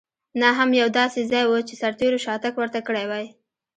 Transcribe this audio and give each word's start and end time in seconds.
نه 0.41 0.49
هم 0.57 0.69
یو 0.81 0.89
داسې 0.99 1.21
ځای 1.31 1.45
و 1.47 1.53
چې 1.67 1.73
سرتېرو 1.81 2.23
شاتګ 2.25 2.53
ورته 2.57 2.79
کړی 2.87 3.05
وای. 3.07 3.25